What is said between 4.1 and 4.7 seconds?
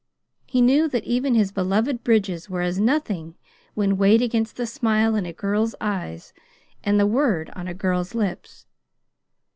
against the